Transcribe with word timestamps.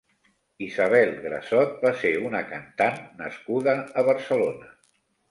Isabel 0.67 1.09
Grassot 1.25 1.75
va 1.87 1.91
ser 2.03 2.13
una 2.29 2.41
cantant 2.53 2.97
nascuda 3.19 3.75
a 4.03 4.05
Barcelona. 4.09 4.73